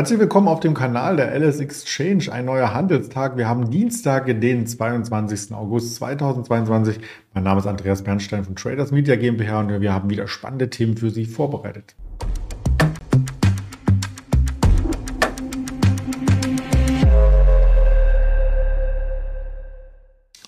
Herzlich 0.00 0.18
willkommen 0.18 0.48
auf 0.48 0.60
dem 0.60 0.72
Kanal 0.72 1.16
der 1.16 1.38
LS 1.38 1.60
Exchange, 1.60 2.32
ein 2.32 2.46
neuer 2.46 2.72
Handelstag. 2.72 3.36
Wir 3.36 3.46
haben 3.46 3.70
Dienstag, 3.70 4.24
den 4.40 4.66
22. 4.66 5.54
August 5.54 5.96
2022. 5.96 7.00
Mein 7.34 7.44
Name 7.44 7.60
ist 7.60 7.66
Andreas 7.66 8.02
Bernstein 8.02 8.42
von 8.42 8.56
Traders 8.56 8.92
Media 8.92 9.16
GmbH 9.16 9.60
und 9.60 9.78
wir 9.82 9.92
haben 9.92 10.08
wieder 10.08 10.26
spannende 10.26 10.70
Themen 10.70 10.96
für 10.96 11.10
Sie 11.10 11.26
vorbereitet. 11.26 11.96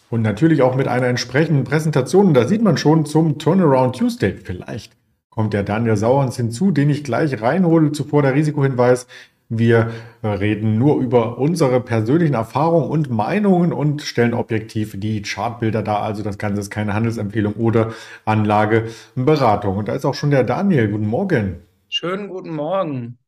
Und 0.08 0.22
natürlich 0.22 0.62
auch 0.62 0.76
mit 0.76 0.88
einer 0.88 1.08
entsprechenden 1.08 1.64
Präsentation. 1.64 2.32
Da 2.32 2.48
sieht 2.48 2.62
man 2.62 2.78
schon 2.78 3.04
zum 3.04 3.38
Turnaround 3.38 3.96
Tuesday. 3.96 4.32
Vielleicht 4.32 4.96
kommt 5.28 5.52
der 5.52 5.62
Daniel 5.62 5.98
Sauerns 5.98 6.38
hinzu, 6.38 6.70
den 6.70 6.88
ich 6.88 7.04
gleich 7.04 7.42
reinhole. 7.42 7.92
Zuvor 7.92 8.22
der 8.22 8.34
Risikohinweis. 8.34 9.06
Wir 9.54 9.90
reden 10.24 10.78
nur 10.78 10.98
über 10.98 11.36
unsere 11.36 11.80
persönlichen 11.80 12.32
Erfahrungen 12.32 12.88
und 12.88 13.10
Meinungen 13.10 13.74
und 13.74 14.00
stellen 14.00 14.32
objektiv 14.32 14.98
die 14.98 15.20
Chartbilder 15.20 15.82
dar. 15.82 16.00
Also 16.00 16.22
das 16.22 16.38
Ganze 16.38 16.62
ist 16.62 16.70
keine 16.70 16.94
Handelsempfehlung 16.94 17.52
oder 17.56 17.92
Anlageberatung. 18.24 19.76
Und 19.76 19.88
da 19.88 19.92
ist 19.92 20.06
auch 20.06 20.14
schon 20.14 20.30
der 20.30 20.44
Daniel. 20.44 20.88
Guten 20.88 21.06
Morgen. 21.06 21.56
Schönen 21.90 22.28
guten 22.28 22.54
Morgen. 22.54 23.18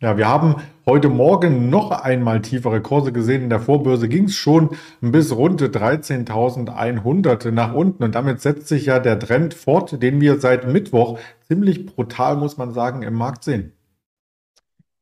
Ja, 0.00 0.16
wir 0.16 0.28
haben 0.28 0.56
heute 0.86 1.10
Morgen 1.10 1.68
noch 1.68 1.90
einmal 1.90 2.40
tiefere 2.40 2.80
Kurse 2.80 3.12
gesehen. 3.12 3.42
In 3.42 3.50
der 3.50 3.60
Vorbörse 3.60 4.08
ging 4.08 4.24
es 4.24 4.36
schon 4.36 4.70
bis 5.02 5.30
rund 5.36 5.60
13.100 5.60 7.50
nach 7.50 7.74
unten. 7.74 8.02
Und 8.02 8.14
damit 8.14 8.40
setzt 8.40 8.68
sich 8.68 8.86
ja 8.86 8.98
der 8.98 9.18
Trend 9.18 9.52
fort, 9.52 10.02
den 10.02 10.22
wir 10.22 10.40
seit 10.40 10.66
Mittwoch 10.66 11.18
ziemlich 11.46 11.84
brutal, 11.84 12.38
muss 12.38 12.56
man 12.56 12.72
sagen, 12.72 13.02
im 13.02 13.12
Markt 13.12 13.44
sehen. 13.44 13.74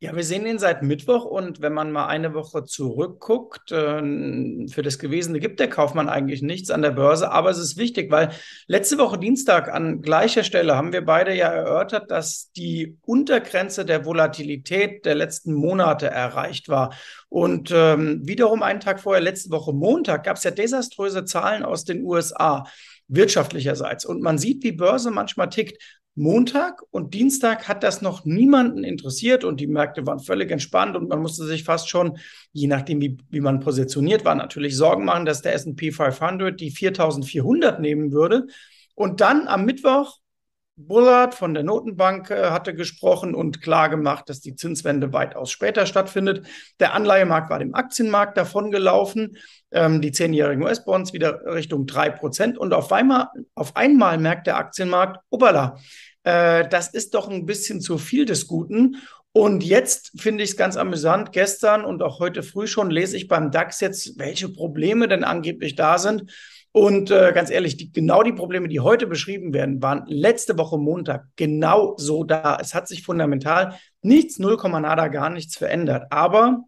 Ja, 0.02 0.16
wir 0.16 0.24
sehen 0.24 0.47
ihn 0.47 0.59
seit 0.59 0.83
Mittwoch 0.83 1.24
und 1.24 1.62
wenn 1.62 1.73
man 1.73 1.92
mal 1.92 2.09
eine 2.09 2.34
Woche 2.34 2.65
zurückguckt, 2.65 3.71
äh, 3.71 4.66
für 4.66 4.82
das 4.82 4.99
Gewesene 4.99 5.38
gibt 5.38 5.60
der 5.60 5.71
Kaufmann 5.71 6.09
eigentlich 6.09 6.43
nichts 6.43 6.73
an 6.73 6.82
der 6.82 6.90
Börse, 6.90 7.30
aber 7.30 7.51
es 7.51 7.59
ist 7.59 7.77
wichtig, 7.77 8.10
weil 8.10 8.30
letzte 8.66 8.99
Woche 8.99 9.16
Dienstag 9.16 9.73
an 9.73 10.02
gleicher 10.02 10.43
Stelle 10.43 10.74
haben 10.74 10.93
wir 10.93 11.04
beide 11.04 11.32
ja 11.37 11.46
erörtert, 11.46 12.10
dass 12.10 12.51
die 12.51 12.99
Untergrenze 13.02 13.85
der 13.85 14.04
Volatilität 14.04 15.07
der 15.07 15.15
letzten 15.15 15.54
Monate 15.54 16.09
erreicht 16.09 16.68
war. 16.68 16.93
Und 17.29 17.71
ähm, 17.73 18.23
wiederum 18.24 18.65
einen 18.65 18.80
Tag 18.80 18.99
vorher, 18.99 19.23
letzte 19.23 19.52
Woche 19.52 19.73
Montag, 19.73 20.24
gab 20.24 20.37
es 20.37 20.43
ja 20.43 20.51
desaströse 20.51 21.24
Zahlen 21.27 21.62
aus 21.62 21.84
den 21.84 22.02
USA 22.02 22.65
wirtschaftlicherseits. 23.07 24.05
Und 24.05 24.21
man 24.21 24.38
sieht, 24.38 24.65
wie 24.65 24.73
Börse 24.73 25.12
manchmal 25.12 25.49
tickt. 25.49 25.80
Montag 26.15 26.82
und 26.91 27.15
Dienstag 27.15 27.68
hat 27.68 27.82
das 27.82 28.02
noch 28.02 28.27
niemanden 28.27 28.85
interessiert 28.85 29.45
und 29.45 29.60
die 29.60 29.66
Märkte 29.66 30.07
waren 30.07 30.21
völlig 30.21 30.51
entspannt 30.51 30.95
und 30.95 31.09
man 31.09 31.23
musste 31.23 31.46
sich 31.46 31.65
fast 31.65 31.88
schon, 31.88 32.18
je 32.52 32.66
nachdem 32.66 33.01
wie, 33.01 33.16
wie 33.30 33.41
man 33.41 33.60
positioniert 33.60 34.24
war, 34.24 34.35
natürlich 34.35 34.77
Sorgen 34.77 35.07
machen, 35.07 35.24
dass 35.24 35.40
der 35.40 35.55
S&P 35.55 35.90
500 35.90 36.60
die 36.60 36.71
4400 36.71 37.80
nehmen 37.80 38.13
würde. 38.13 38.46
Und 38.95 39.23
dann 39.23 39.49
am 39.49 39.65
Mittwoch 39.65 40.18
Bullard 40.76 41.34
von 41.34 41.52
der 41.52 41.62
Notenbank 41.65 42.30
äh, 42.30 42.51
hatte 42.51 42.74
gesprochen 42.74 43.34
und 43.34 43.60
klar 43.60 43.88
gemacht, 43.88 44.28
dass 44.28 44.40
die 44.40 44.56
Zinswende 44.56 45.12
weitaus 45.12 45.51
später 45.51 45.84
stattfindet. 45.87 46.46
Der 46.80 46.95
Anleihemarkt 46.95 47.51
war 47.51 47.59
dem 47.59 47.74
Aktienmarkt 47.74 48.37
davongelaufen, 48.38 49.37
ähm, 49.70 50.00
die 50.00 50.12
zehnjährigen 50.12 50.62
US-Bonds 50.62 51.12
wieder 51.12 51.45
Richtung 51.45 51.87
drei 51.87 52.09
Prozent 52.10 52.56
und 52.56 52.73
auf 52.73 52.90
einmal, 52.90 53.28
auf 53.54 53.76
einmal 53.76 54.16
merkt 54.18 54.46
der 54.46 54.56
Aktienmarkt, 54.56 55.20
obala, 55.30 55.76
äh, 56.24 56.66
das 56.68 56.88
ist 56.88 57.15
doch 57.15 57.28
ein 57.28 57.45
bisschen 57.45 57.80
zu 57.80 57.98
viel 57.98 58.24
des 58.24 58.46
Guten. 58.46 58.96
Und 59.34 59.65
jetzt 59.65 60.20
finde 60.20 60.45
ich 60.45 60.50
es 60.50 60.56
ganz 60.59 60.76
amüsant. 60.76 61.32
Gestern 61.32 61.84
und 61.87 62.02
auch 62.02 62.18
heute 62.20 62.43
früh 62.43 62.66
schon 62.66 62.90
lese 62.90 63.16
ich 63.16 63.28
beim 63.28 63.50
DAX 63.50 63.80
jetzt, 63.80 64.19
welche 64.19 64.50
Probleme 64.50 65.09
denn 65.09 65.25
angeblich 65.25 65.75
da 65.75 65.97
sind. 65.97 66.31
Und 66.72 67.10
äh, 67.10 67.33
ganz 67.34 67.50
ehrlich, 67.50 67.77
die, 67.77 67.93
genau 67.93 68.22
die 68.22 68.33
Probleme, 68.33 68.66
die 68.66 68.81
heute 68.81 69.06
beschrieben 69.06 69.53
werden, 69.53 69.83
waren 69.83 70.06
letzte 70.06 70.56
Woche 70.56 70.78
Montag 70.78 71.27
genau 71.37 71.94
so 71.99 72.25
da. 72.25 72.56
Es 72.60 72.75
hat 72.75 72.88
sich 72.88 73.03
fundamental 73.03 73.78
nichts, 74.00 74.38
0, 74.38 74.56
nada 74.81 75.09
gar 75.09 75.28
nichts 75.28 75.56
verändert. 75.56 76.06
Aber 76.11 76.65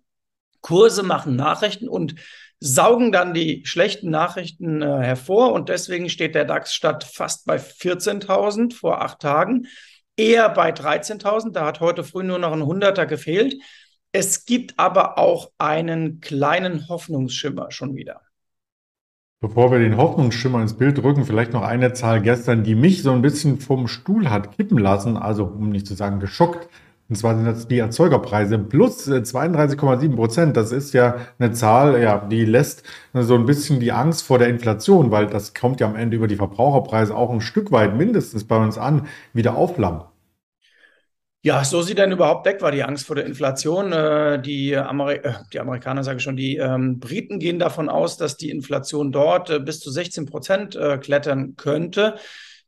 Kurse 0.61 1.03
machen 1.03 1.37
Nachrichten 1.37 1.89
und 1.89 2.17
saugen 2.61 3.13
dann 3.13 3.35
die 3.35 3.63
schlechten 3.65 4.11
Nachrichten 4.11 4.83
äh, 4.83 4.87
hervor. 4.87 5.53
Und 5.53 5.71
deswegen 5.71 6.11
steht 6.11 6.35
der 6.35 6.45
DAX 6.45 6.75
statt 6.75 7.05
fast 7.05 7.47
bei 7.47 7.57
14.000 7.57 8.75
vor 8.75 9.03
acht 9.03 9.21
Tagen, 9.21 9.67
eher 10.17 10.51
bei 10.51 10.71
13.000. 10.71 11.53
Da 11.53 11.65
hat 11.65 11.81
heute 11.81 12.05
früh 12.05 12.23
nur 12.25 12.39
noch 12.39 12.53
ein 12.53 12.65
Hunderter 12.65 13.07
gefehlt. 13.07 13.57
Es 14.13 14.45
gibt 14.45 14.79
aber 14.79 15.19
auch 15.19 15.51
einen 15.59 16.21
kleinen 16.21 16.89
Hoffnungsschimmer 16.89 17.71
schon 17.71 17.97
wieder. 17.97 18.21
Bevor 19.47 19.71
wir 19.71 19.79
den 19.79 19.99
Hoffnungsschimmer 19.99 20.63
ins 20.63 20.73
Bild 20.73 21.05
rücken, 21.05 21.27
vielleicht 21.27 21.53
noch 21.53 21.61
eine 21.61 21.93
Zahl 21.93 22.23
gestern, 22.23 22.65
die 22.65 22.75
mich 22.75 23.03
so 23.03 23.13
ein 23.13 23.21
bisschen 23.21 23.59
vom 23.61 23.89
Stuhl 23.89 24.31
hat 24.31 24.57
kippen 24.57 24.79
lassen, 24.79 25.19
also 25.19 25.45
um 25.45 25.69
nicht 25.69 25.87
zu 25.87 25.93
sagen 25.93 26.19
geschockt. 26.19 26.67
Und 27.11 27.17
zwar 27.17 27.37
sind 27.37 27.45
das 27.45 27.69
die 27.69 27.77
Erzeugerpreise 27.77 28.59
plus 28.59 29.07
32,7 29.07 30.03
äh, 30.03 30.17
Prozent. 30.17 30.57
Das 30.57 30.73
ist 30.73 30.95
ja 30.95 31.17
eine 31.39 31.53
Zahl, 31.53 32.01
ja, 32.01 32.21
die 32.27 32.47
lässt 32.47 32.85
so 33.13 33.35
ein 33.35 33.45
bisschen 33.45 33.81
die 33.81 33.93
Angst 33.93 34.23
vor 34.23 34.39
der 34.39 34.49
Inflation, 34.49 35.11
weil 35.11 35.27
das 35.27 35.53
kommt 35.53 35.79
ja 35.79 35.89
am 35.89 35.95
Ende 35.95 36.17
über 36.17 36.27
die 36.27 36.37
Verbraucherpreise 36.37 37.15
auch 37.15 37.29
ein 37.29 37.43
Stück 37.43 37.71
weit 37.71 37.95
mindestens 37.99 38.45
bei 38.45 38.57
uns 38.57 38.79
an, 38.79 39.09
wieder 39.35 39.57
aufflammen. 39.57 40.05
Ja, 41.47 41.63
so 41.63 41.83
sieht 41.83 41.99
denn 41.99 42.11
überhaupt 42.11 42.47
weg 42.47 42.63
war 42.63 42.73
die 42.73 42.85
Angst 42.85 43.07
vor 43.07 43.17
der 43.17 43.27
Inflation. 43.27 43.93
Äh, 43.93 44.41
die, 44.41 44.75
Ameri 44.75 45.17
äh, 45.17 45.35
die 45.53 45.61
Amerikaner, 45.61 46.03
sage 46.03 46.17
ich 46.17 46.23
schon, 46.23 46.37
die 46.37 46.57
ähm, 46.57 47.01
Briten 47.01 47.39
gehen 47.39 47.59
davon 47.59 47.91
aus, 47.91 48.17
dass 48.17 48.39
die 48.39 48.49
Inflation 48.49 49.13
dort 49.13 49.51
äh, 49.51 49.61
bis 49.61 49.79
zu 49.81 49.91
16 49.91 50.25
Prozent 50.25 50.79
klettern 51.03 51.55
könnte. 51.57 52.15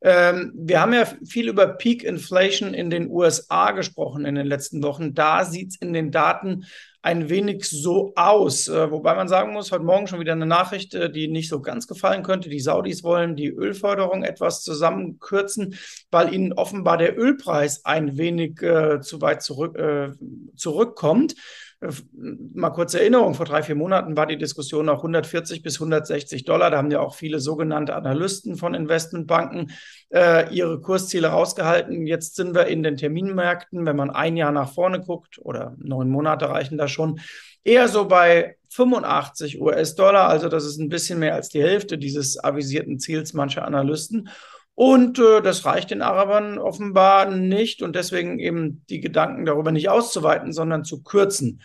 Ähm, 0.06 0.53
wir 0.55 0.81
haben 0.81 0.93
ja 0.93 1.05
viel 1.28 1.49
über 1.49 1.67
Peak 1.67 2.05
Inflation 2.05 2.75
in 2.75 2.91
den 2.91 3.11
USA 3.11 3.72
gesprochen 3.72 4.25
in 4.25 4.37
den 4.37 4.47
letzten 4.47 4.81
Wochen. 4.84 5.15
Da 5.15 5.44
sieht 5.44 5.71
es 5.71 5.77
in 5.81 5.93
den 5.93 6.12
Daten 6.12 6.65
ein 7.03 7.28
wenig 7.28 7.65
so 7.65 8.12
aus. 8.15 8.69
Äh, 8.69 8.93
wobei 8.93 9.17
man 9.17 9.27
sagen 9.27 9.53
muss, 9.53 9.72
heute 9.72 9.83
Morgen 9.83 10.06
schon 10.06 10.21
wieder 10.21 10.31
eine 10.31 10.47
Nachricht, 10.47 10.94
äh, 10.94 11.11
die 11.11 11.27
nicht 11.27 11.49
so 11.49 11.61
ganz 11.61 11.89
gefallen 11.89 12.22
könnte. 12.22 12.49
Die 12.49 12.61
Saudis 12.61 13.03
wollen 13.03 13.34
die 13.34 13.49
Ölförderung 13.49 14.22
etwas 14.22 14.62
zusammenkürzen, 14.62 15.75
weil 16.12 16.33
ihnen 16.33 16.53
offenbar 16.53 16.99
der 16.99 17.19
Ölpreis 17.19 17.84
ein 17.84 18.17
wenig 18.17 18.62
äh, 18.62 19.00
zu 19.00 19.21
weit 19.21 19.43
zurück, 19.43 19.77
äh, 19.77 20.12
zurückkommt. 20.55 21.34
Äh, 21.81 21.92
mal 22.12 22.70
kurze 22.70 23.00
Erinnerung, 23.00 23.34
vor 23.34 23.47
drei, 23.47 23.62
vier 23.62 23.75
Monaten 23.75 24.16
war 24.16 24.26
die 24.26 24.38
Diskussion 24.38 24.88
auf 24.88 24.98
140 24.98 25.62
bis 25.62 25.76
160 25.76 26.44
Dollar. 26.44 26.70
Da 26.70 26.78
haben 26.78 26.91
ja 26.91 27.00
auch 27.00 27.14
viele 27.14 27.38
sogenannte 27.38 27.94
Analysten 27.94 28.56
von 28.56 28.75
Investmentbanken 28.75 29.72
äh, 30.12 30.53
ihre 30.54 30.81
Kursziele 30.81 31.28
rausgehalten. 31.28 32.06
Jetzt 32.06 32.37
sind 32.37 32.54
wir 32.54 32.66
in 32.66 32.82
den 32.82 32.97
Terminmärkten, 32.97 33.84
wenn 33.84 33.97
man 33.97 34.10
ein 34.10 34.37
Jahr 34.37 34.53
nach 34.53 34.72
vorne 34.72 35.00
guckt 35.00 35.38
oder 35.38 35.76
neun 35.78 36.09
Monate 36.09 36.48
reichen 36.48 36.78
da 36.78 36.88
schon, 36.88 37.20
eher 37.62 37.88
so 37.88 38.06
bei 38.06 38.56
85 38.70 39.60
US-Dollar. 39.60 40.28
Also 40.28 40.48
das 40.48 40.64
ist 40.64 40.78
ein 40.78 40.88
bisschen 40.88 41.19
mehr 41.19 41.34
als 41.34 41.48
die 41.48 41.62
Hälfte 41.62 41.98
dieses 41.98 42.43
avisierten 42.43 42.98
Ziels 42.98 43.34
mancher 43.34 43.64
Analysten. 43.64 44.28
Und 44.76 45.19
äh, 45.19 45.41
das 45.41 45.64
reicht 45.64 45.91
den 45.91 46.03
Arabern 46.03 46.59
offenbar 46.59 47.31
nicht 47.31 47.81
und 47.81 47.97
deswegen 47.97 48.38
eben 48.38 48.84
die 48.91 49.00
Gedanken 49.00 49.47
darüber 49.47 49.72
nicht 49.72 49.88
auszuweiten, 49.88 50.53
sondern 50.53 50.84
zu 50.84 51.03
kürzen. 51.03 51.62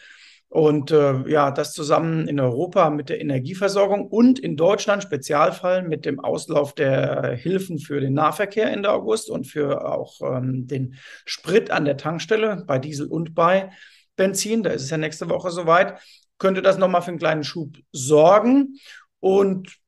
Und 0.48 0.92
äh, 0.92 1.30
ja, 1.30 1.52
das 1.52 1.74
zusammen 1.74 2.30
in 2.30 2.40
Europa 2.40 2.90
mit 2.90 3.10
der 3.10 3.20
Energieversorgung 3.20 4.08
und 4.08 4.40
in 4.40 4.56
Deutschland 4.56 5.04
Spezialfall 5.04 5.84
mit 5.84 6.06
dem 6.06 6.22
Auslauf 6.22 6.74
der 6.74 7.34
Hilfen 7.34 7.80
für 7.80 8.00
den 8.00 8.14
Nahverkehr 8.14 8.72
Ende 8.72 8.92
August 8.92 9.30
und 9.30 9.46
für 9.46 9.86
auch 9.86 10.22
ähm, 10.22 10.68
den 10.68 10.96
Sprit 11.26 11.70
an 11.70 11.84
der 11.84 11.98
Tankstelle 11.98 12.64
bei 12.66 12.80
Diesel 12.80 13.08
und 13.08 13.36
bei 13.36 13.72
Benzin. 14.16 14.64
Da 14.64 14.70
ist 14.70 14.84
es 14.84 14.90
ja 14.90 14.98
nächste 14.98 15.30
Woche 15.30 15.52
soweit. 15.52 16.00
Könnte 16.38 16.62
das 16.62 16.78
nochmal 16.78 17.02
für 17.02 17.10
einen 17.10 17.20
kleinen 17.20 17.44
Schub 17.44 17.76
sorgen. 17.92 18.78
Und 19.20 19.81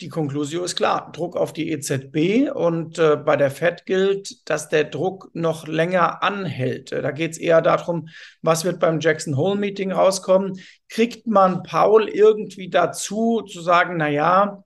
die 0.00 0.08
Konklusion 0.08 0.64
ist 0.64 0.76
klar, 0.76 1.10
Druck 1.12 1.36
auf 1.36 1.54
die 1.54 1.70
EZB 1.70 2.50
und 2.52 2.98
äh, 2.98 3.16
bei 3.16 3.36
der 3.36 3.50
Fed 3.50 3.86
gilt, 3.86 4.48
dass 4.48 4.68
der 4.68 4.84
Druck 4.84 5.30
noch 5.32 5.66
länger 5.66 6.22
anhält. 6.22 6.92
Da 6.92 7.10
geht 7.12 7.32
es 7.32 7.38
eher 7.38 7.62
darum, 7.62 8.08
was 8.42 8.64
wird 8.64 8.78
beim 8.78 9.00
Jackson 9.00 9.38
Hole 9.38 9.58
Meeting 9.58 9.92
rauskommen. 9.92 10.60
Kriegt 10.90 11.26
man 11.26 11.62
Paul 11.62 12.08
irgendwie 12.08 12.68
dazu 12.68 13.40
zu 13.40 13.62
sagen, 13.62 13.96
na 13.96 14.08
ja, 14.08 14.62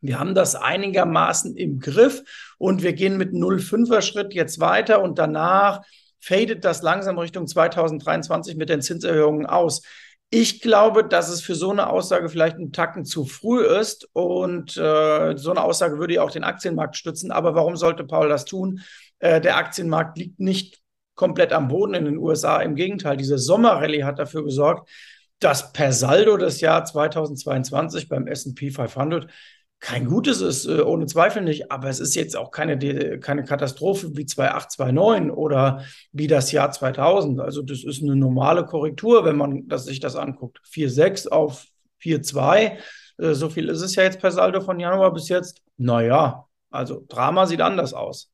wir 0.00 0.18
haben 0.18 0.34
das 0.34 0.56
einigermaßen 0.56 1.56
im 1.56 1.78
Griff 1.78 2.22
und 2.58 2.82
wir 2.82 2.94
gehen 2.94 3.16
mit 3.16 3.32
0,5er 3.32 4.02
Schritt 4.02 4.34
jetzt 4.34 4.58
weiter 4.60 5.02
und 5.02 5.18
danach 5.18 5.82
fadet 6.20 6.64
das 6.64 6.82
langsam 6.82 7.18
Richtung 7.18 7.46
2023 7.46 8.56
mit 8.56 8.70
den 8.70 8.82
Zinserhöhungen 8.82 9.46
aus. 9.46 9.82
Ich 10.36 10.60
glaube, 10.60 11.04
dass 11.04 11.28
es 11.28 11.42
für 11.42 11.54
so 11.54 11.70
eine 11.70 11.88
Aussage 11.88 12.28
vielleicht 12.28 12.56
ein 12.56 12.72
Tacken 12.72 13.04
zu 13.04 13.24
früh 13.24 13.64
ist 13.64 14.08
und 14.14 14.76
äh, 14.76 15.36
so 15.36 15.52
eine 15.52 15.62
Aussage 15.62 16.00
würde 16.00 16.14
ja 16.14 16.22
auch 16.22 16.32
den 16.32 16.42
Aktienmarkt 16.42 16.96
stützen. 16.96 17.30
Aber 17.30 17.54
warum 17.54 17.76
sollte 17.76 18.02
Paul 18.02 18.28
das 18.28 18.44
tun? 18.44 18.80
Äh, 19.20 19.40
der 19.40 19.56
Aktienmarkt 19.58 20.18
liegt 20.18 20.40
nicht 20.40 20.80
komplett 21.14 21.52
am 21.52 21.68
Boden 21.68 21.94
in 21.94 22.04
den 22.04 22.18
USA. 22.18 22.60
Im 22.62 22.74
Gegenteil, 22.74 23.16
diese 23.16 23.38
Sommerrallye 23.38 24.02
hat 24.02 24.18
dafür 24.18 24.42
gesorgt, 24.42 24.90
dass 25.38 25.72
per 25.72 25.92
Saldo 25.92 26.36
das 26.36 26.60
Jahr 26.60 26.84
2022 26.84 28.08
beim 28.08 28.26
S&P 28.26 28.72
500 28.72 29.30
kein 29.80 30.06
gutes 30.06 30.40
ist, 30.40 30.66
äh, 30.66 30.80
ohne 30.80 31.06
Zweifel 31.06 31.42
nicht, 31.42 31.70
aber 31.70 31.88
es 31.88 32.00
ist 32.00 32.14
jetzt 32.14 32.36
auch 32.36 32.50
keine, 32.50 33.20
keine 33.20 33.44
Katastrophe 33.44 34.16
wie 34.16 34.26
2829 34.26 35.36
oder 35.36 35.84
wie 36.12 36.26
das 36.26 36.52
Jahr 36.52 36.70
2000. 36.70 37.40
Also 37.40 37.62
das 37.62 37.84
ist 37.84 38.02
eine 38.02 38.16
normale 38.16 38.64
Korrektur, 38.64 39.24
wenn 39.24 39.36
man 39.36 39.68
das, 39.68 39.84
sich 39.84 40.00
das 40.00 40.16
anguckt. 40.16 40.60
4,6 40.64 41.28
auf 41.28 41.66
4,2, 42.02 42.78
äh, 43.18 43.34
so 43.34 43.48
viel 43.48 43.68
ist 43.68 43.82
es 43.82 43.94
ja 43.94 44.02
jetzt 44.02 44.20
per 44.20 44.30
Saldo 44.30 44.60
von 44.60 44.80
Januar 44.80 45.12
bis 45.12 45.28
jetzt. 45.28 45.62
Naja, 45.76 46.46
also 46.70 47.04
Drama 47.08 47.46
sieht 47.46 47.60
anders 47.60 47.92
aus. 47.92 48.33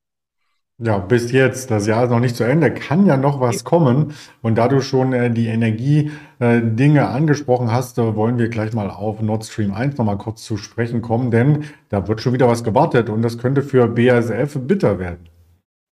Ja, 0.82 0.96
bis 0.96 1.30
jetzt. 1.30 1.70
Das 1.70 1.86
Jahr 1.86 2.04
ist 2.04 2.10
noch 2.10 2.20
nicht 2.20 2.36
zu 2.36 2.44
Ende. 2.44 2.72
Kann 2.72 3.04
ja 3.04 3.18
noch 3.18 3.38
was 3.38 3.64
kommen. 3.64 4.14
Und 4.40 4.56
da 4.56 4.66
du 4.66 4.80
schon 4.80 5.12
äh, 5.12 5.30
die 5.30 5.46
Energiedinge 5.48 7.00
äh, 7.00 7.04
angesprochen 7.04 7.70
hast, 7.70 7.98
äh, 7.98 8.16
wollen 8.16 8.38
wir 8.38 8.48
gleich 8.48 8.72
mal 8.72 8.88
auf 8.88 9.20
Nord 9.20 9.44
Stream 9.44 9.74
1 9.74 9.98
nochmal 9.98 10.16
kurz 10.16 10.42
zu 10.42 10.56
sprechen 10.56 11.02
kommen, 11.02 11.30
denn 11.30 11.64
da 11.90 12.08
wird 12.08 12.22
schon 12.22 12.32
wieder 12.32 12.48
was 12.48 12.64
gewartet 12.64 13.10
und 13.10 13.20
das 13.20 13.36
könnte 13.36 13.60
für 13.60 13.88
BASF 13.88 14.58
bitter 14.60 14.98
werden. 14.98 15.28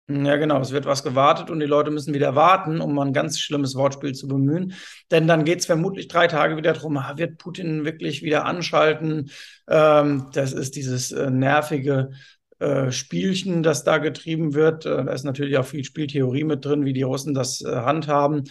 Ja, 0.09 0.37
genau. 0.37 0.61
Es 0.61 0.71
wird 0.71 0.85
was 0.85 1.03
gewartet 1.03 1.49
und 1.49 1.59
die 1.59 1.65
Leute 1.65 1.91
müssen 1.91 2.13
wieder 2.13 2.35
warten, 2.35 2.79
um 2.79 2.95
mal 2.95 3.07
ein 3.07 3.11
ganz 3.11 3.39
schlimmes 3.39 3.75
Wortspiel 3.75 4.13
zu 4.13 4.29
bemühen. 4.29 4.71
Denn 5.11 5.27
dann 5.27 5.43
geht 5.43 5.59
es 5.59 5.65
vermutlich 5.65 6.07
drei 6.07 6.27
Tage 6.27 6.55
wieder 6.55 6.71
darum, 6.71 6.95
ah, 6.95 7.17
wird 7.17 7.39
Putin 7.39 7.83
wirklich 7.83 8.23
wieder 8.23 8.45
anschalten? 8.45 9.31
Ähm, 9.67 10.27
das 10.31 10.53
ist 10.53 10.77
dieses 10.77 11.11
äh, 11.11 11.29
nervige 11.29 12.11
äh, 12.59 12.91
Spielchen, 12.91 13.61
das 13.61 13.83
da 13.83 13.99
getrieben 13.99 14.55
wird. 14.55 14.85
Äh, 14.87 15.05
da 15.05 15.11
ist 15.11 15.23
natürlich 15.23 15.57
auch 15.59 15.65
viel 15.65 15.83
Spieltheorie 15.83 16.43
mit 16.43 16.65
drin, 16.65 16.85
wie 16.85 16.93
die 16.93 17.03
Russen 17.03 17.35
das 17.35 17.61
äh, 17.61 17.67
handhaben. 17.71 18.45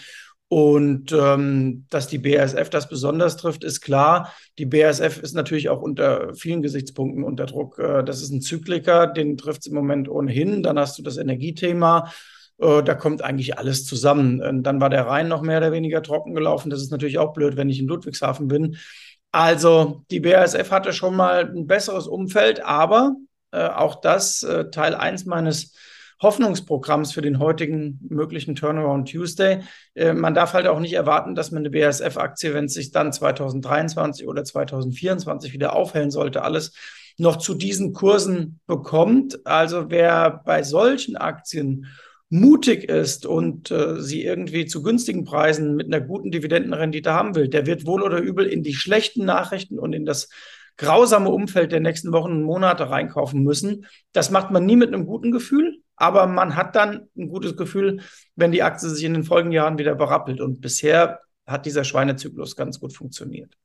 Und 0.49 1.11
ähm, 1.11 1.87
dass 1.91 2.07
die 2.07 2.19
BASF 2.19 2.71
das 2.71 2.89
besonders 2.89 3.37
trifft, 3.37 3.65
ist 3.65 3.81
klar. 3.81 4.33
Die 4.59 4.67
BASF 4.67 5.21
ist 5.21 5.35
natürlich 5.35 5.71
auch 5.71 5.83
unter 5.83 6.35
vielen 6.37 6.63
Gesichtspunkten 6.63 7.25
unter 7.25 7.47
Druck. 7.47 7.79
Das 7.79 8.23
ist 8.23 8.31
ein 8.31 8.41
Zykliker, 8.41 9.09
den 9.09 9.37
trifft 9.37 9.63
es 9.63 9.67
im 9.67 9.75
Moment 9.75 10.09
ohnehin. 10.09 10.63
Dann 10.63 10.79
hast 10.79 10.99
du 10.99 11.03
das 11.03 11.17
Energiethema. 11.17 12.13
Da 12.59 12.95
kommt 12.95 13.23
eigentlich 13.23 13.59
alles 13.59 13.85
zusammen. 13.87 14.63
Dann 14.63 14.81
war 14.81 14.89
der 14.89 15.09
Rhein 15.09 15.27
noch 15.27 15.43
mehr 15.43 15.59
oder 15.59 15.73
weniger 15.73 16.01
trocken 16.01 16.33
gelaufen. 16.33 16.71
Das 16.71 16.81
ist 16.81 16.93
natürlich 16.93 17.19
auch 17.19 17.33
blöd, 17.33 17.57
wenn 17.57 17.69
ich 17.69 17.81
in 17.81 17.89
Ludwigshafen 17.89 18.47
bin. 18.47 18.77
Also 19.33 20.05
die 20.13 20.21
BASF 20.21 20.71
hatte 20.71 20.93
schon 20.93 21.17
mal 21.17 21.51
ein 21.51 21.67
besseres 21.67 22.07
Umfeld, 22.07 22.65
aber 22.65 23.17
auch 23.65 24.01
das 24.01 24.43
äh, 24.43 24.71
Teil 24.71 24.95
1 24.95 25.27
meines 25.27 25.73
Hoffnungsprogramms 26.23 27.13
für 27.13 27.21
den 27.21 27.39
heutigen 27.39 28.01
möglichen 28.09 28.55
Turnaround 28.55 29.11
Tuesday. 29.11 29.61
Äh, 29.95 30.15
man 30.15 30.35
darf 30.35 30.55
halt 30.55 30.67
auch 30.67 30.81
nicht 30.81 30.95
erwarten, 30.95 31.35
dass 31.35 31.51
man 31.51 31.61
eine 31.61 31.71
BASF-Aktie, 31.71 32.55
wenn 32.55 32.67
es 32.67 32.75
sich 32.75 32.91
dann 32.91 33.13
2023 33.13 34.27
oder 34.27 34.45
2024 34.45 35.53
wieder 35.53 35.77
aufhellen 35.77 36.11
sollte, 36.11 36.43
alles 36.43 36.73
noch 37.19 37.37
zu 37.37 37.55
diesen 37.55 37.93
Kursen 37.93 38.61
bekommt. 38.67 39.47
Also 39.47 39.91
wer 39.91 40.43
bei 40.45 40.63
solchen 40.63 41.17
Aktien 41.17 41.87
mutig 42.29 42.85
ist 42.85 43.25
und 43.25 43.71
äh, 43.71 44.01
sie 44.01 44.25
irgendwie 44.25 44.67
zu 44.67 44.83
günstigen 44.83 45.25
Preisen 45.25 45.77
mit 45.77 45.87
einer 45.87 46.01
guten 46.01 46.31
Dividendenrendite 46.31 47.13
haben 47.13 47.35
will, 47.35 47.49
der 47.49 47.67
wird 47.67 47.87
wohl 47.87 48.03
oder 48.03 48.19
übel 48.19 48.47
in 48.47 48.63
die 48.63 48.75
schlechten 48.75 49.25
Nachrichten 49.25 49.79
und 49.79 49.93
in 49.93 50.05
das 50.05 50.29
grausame 50.77 51.31
Umfeld 51.31 51.73
der 51.73 51.81
nächsten 51.81 52.13
Wochen 52.13 52.33
und 52.33 52.43
Monate 52.43 52.91
reinkaufen 52.91 53.43
müssen. 53.43 53.87
Das 54.13 54.31
macht 54.31 54.51
man 54.51 54.67
nie 54.67 54.77
mit 54.77 54.89
einem 54.89 55.07
guten 55.07 55.31
Gefühl, 55.31 55.83
aber 55.97 56.27
man 56.27 56.57
hat 56.57 56.77
dann 56.77 57.09
ein 57.17 57.29
gutes 57.29 57.57
Gefühl, 57.57 58.01
wenn 58.35 58.53
die 58.53 58.63
Aktie 58.63 58.89
sich 58.89 59.05
in 59.05 59.15
den 59.15 59.25
folgenden 59.25 59.53
Jahren 59.53 59.79
wieder 59.79 59.95
berappelt. 59.95 60.41
Und 60.41 60.61
bisher 60.61 61.21
hat 61.47 61.67
dieser 61.67 61.85
Schweinezyklus 61.85 62.57
ganz 62.57 62.81
gut 62.81 62.93
funktioniert. 62.93 63.57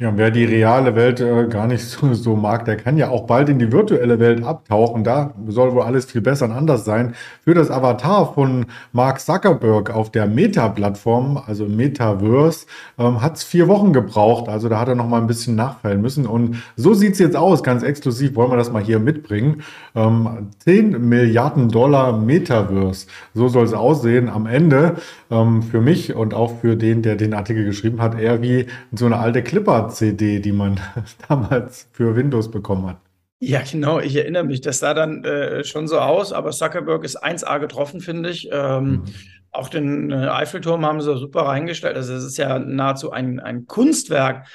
Ja, 0.00 0.16
wer 0.16 0.30
die 0.30 0.46
reale 0.46 0.96
Welt 0.96 1.20
äh, 1.20 1.46
gar 1.48 1.66
nicht 1.66 1.84
so, 1.84 2.14
so 2.14 2.34
mag, 2.34 2.64
der 2.64 2.78
kann 2.78 2.96
ja 2.96 3.10
auch 3.10 3.26
bald 3.26 3.50
in 3.50 3.58
die 3.58 3.70
virtuelle 3.70 4.18
Welt 4.18 4.42
abtauchen. 4.42 5.04
Da 5.04 5.34
soll 5.46 5.74
wohl 5.74 5.82
alles 5.82 6.06
viel 6.06 6.22
besser 6.22 6.46
und 6.46 6.52
anders 6.52 6.86
sein. 6.86 7.14
Für 7.44 7.52
das 7.52 7.70
Avatar 7.70 8.32
von 8.32 8.64
Mark 8.92 9.20
Zuckerberg 9.20 9.94
auf 9.94 10.10
der 10.10 10.26
Meta-Plattform, 10.26 11.42
also 11.46 11.66
Metaverse, 11.66 12.64
ähm, 12.98 13.20
hat 13.20 13.36
es 13.36 13.42
vier 13.42 13.68
Wochen 13.68 13.92
gebraucht. 13.92 14.48
Also 14.48 14.70
da 14.70 14.80
hat 14.80 14.88
er 14.88 14.94
noch 14.94 15.06
mal 15.06 15.20
ein 15.20 15.26
bisschen 15.26 15.54
nachfallen 15.54 16.00
müssen. 16.00 16.24
Und 16.24 16.62
so 16.76 16.94
sieht's 16.94 17.18
jetzt 17.18 17.36
aus. 17.36 17.62
Ganz 17.62 17.82
exklusiv 17.82 18.34
wollen 18.36 18.50
wir 18.50 18.56
das 18.56 18.72
mal 18.72 18.82
hier 18.82 19.00
mitbringen. 19.00 19.62
Ähm, 19.94 20.48
10 20.60 21.10
Milliarden 21.10 21.68
Dollar 21.68 22.16
Metaverse. 22.16 23.06
So 23.34 23.48
soll 23.48 23.64
es 23.64 23.74
aussehen. 23.74 24.30
Am 24.30 24.46
Ende 24.46 24.94
ähm, 25.30 25.62
für 25.62 25.82
mich 25.82 26.14
und 26.14 26.32
auch 26.32 26.58
für 26.60 26.76
den, 26.76 27.02
der 27.02 27.16
den 27.16 27.34
Artikel 27.34 27.66
geschrieben 27.66 28.00
hat, 28.00 28.18
eher 28.18 28.40
wie 28.40 28.64
so 28.92 29.04
eine 29.04 29.18
alte 29.18 29.42
Clipper-CD, 29.90 30.40
die 30.40 30.52
man 30.52 30.80
damals 31.28 31.88
für 31.92 32.16
Windows 32.16 32.50
bekommen 32.50 32.86
hat. 32.86 33.00
Ja, 33.38 33.62
genau. 33.62 34.00
Ich 34.00 34.16
erinnere 34.16 34.44
mich. 34.44 34.60
Das 34.60 34.80
sah 34.80 34.94
dann 34.94 35.24
äh, 35.24 35.64
schon 35.64 35.88
so 35.88 35.98
aus, 35.98 36.32
aber 36.32 36.50
Zuckerberg 36.50 37.04
ist 37.04 37.22
1A 37.22 37.58
getroffen, 37.58 38.00
finde 38.00 38.30
ich. 38.30 38.48
Ähm, 38.52 38.84
mhm. 38.84 39.04
Auch 39.50 39.68
den 39.68 40.10
äh, 40.10 40.28
Eiffelturm 40.28 40.84
haben 40.84 41.00
sie 41.00 41.16
super 41.16 41.42
reingestellt. 41.42 41.96
Also 41.96 42.14
es 42.14 42.24
ist 42.24 42.36
ja 42.36 42.58
nahezu 42.58 43.10
ein, 43.10 43.40
ein 43.40 43.66
Kunstwerk, 43.66 44.46